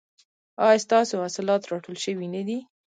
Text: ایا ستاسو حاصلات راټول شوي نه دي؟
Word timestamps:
ایا 0.65 0.83
ستاسو 0.85 1.21
حاصلات 1.23 1.61
راټول 1.71 1.95
شوي 2.05 2.27
نه 2.35 2.41
دي؟ 2.47 2.57